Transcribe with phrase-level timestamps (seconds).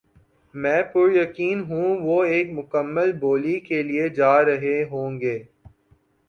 [0.55, 5.37] میں پُریقین ہوں وہ ایک مکمل بولی کے لیے جا رہے ہوں گے